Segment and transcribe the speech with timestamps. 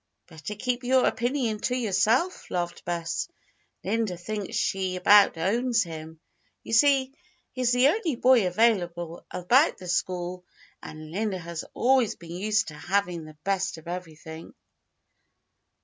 [0.25, 3.27] "Better keep your opinion to yourself," laughed Bess.
[3.83, 6.19] "Linda thinks she about owns him.
[6.63, 7.13] You see,
[7.51, 10.43] he's the only boy available about the school
[10.81, 14.55] and Linda has always been used to having the best of everything."